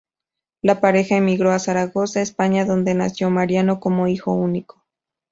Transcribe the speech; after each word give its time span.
La 0.63 0.81
pareja 0.81 1.15
emigró 1.17 1.51
a 1.51 1.59
Zaragoza, 1.59 2.23
España 2.23 2.65
donde 2.65 2.95
nació 2.95 3.29
Mariano 3.29 3.79
como 3.79 4.01
único 4.01 4.33
hijo. 4.77 4.81